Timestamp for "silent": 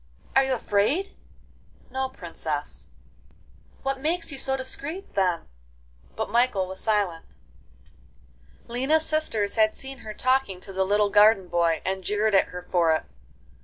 6.79-7.25